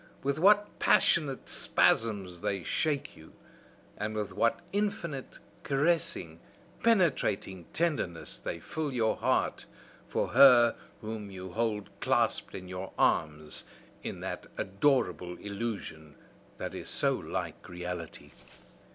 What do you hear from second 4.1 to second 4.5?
with